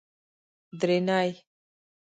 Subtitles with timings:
[0.79, 1.31] درېنۍ